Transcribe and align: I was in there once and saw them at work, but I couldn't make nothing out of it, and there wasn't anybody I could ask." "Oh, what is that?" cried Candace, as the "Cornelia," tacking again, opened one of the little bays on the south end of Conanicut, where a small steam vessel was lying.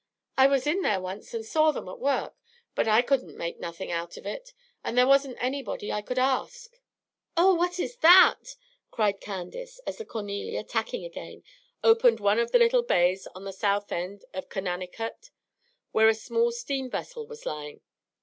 I 0.35 0.47
was 0.47 0.65
in 0.65 0.81
there 0.81 0.99
once 0.99 1.31
and 1.31 1.45
saw 1.45 1.69
them 1.69 1.87
at 1.87 1.99
work, 1.99 2.33
but 2.73 2.87
I 2.87 3.03
couldn't 3.03 3.37
make 3.37 3.59
nothing 3.59 3.91
out 3.91 4.17
of 4.17 4.25
it, 4.25 4.51
and 4.83 4.97
there 4.97 5.05
wasn't 5.05 5.37
anybody 5.39 5.91
I 5.91 6.01
could 6.01 6.17
ask." 6.17 6.79
"Oh, 7.37 7.53
what 7.53 7.77
is 7.79 7.97
that?" 7.97 8.55
cried 8.89 9.21
Candace, 9.21 9.77
as 9.85 9.99
the 9.99 10.05
"Cornelia," 10.05 10.63
tacking 10.63 11.05
again, 11.05 11.43
opened 11.83 12.19
one 12.19 12.39
of 12.39 12.51
the 12.51 12.57
little 12.57 12.81
bays 12.81 13.27
on 13.35 13.43
the 13.43 13.53
south 13.53 13.91
end 13.91 14.25
of 14.33 14.49
Conanicut, 14.49 15.29
where 15.91 16.09
a 16.09 16.15
small 16.15 16.51
steam 16.51 16.89
vessel 16.89 17.27
was 17.27 17.45
lying. 17.45 17.81